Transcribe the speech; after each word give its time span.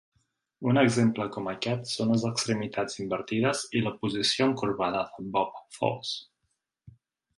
Un 0.69 0.79
exemple 0.83 1.25
com 1.35 1.49
aquest 1.51 1.85
són 1.91 2.13
les 2.13 2.25
extremitats 2.29 2.97
invertides 3.03 3.61
i 3.81 3.87
la 3.89 3.93
posició 4.07 4.49
encorbada 4.53 5.07
de 5.19 5.27
Bob 5.37 5.65
Fosse. 5.77 6.97